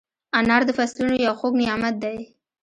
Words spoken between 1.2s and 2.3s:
یو خوږ نعمت دی.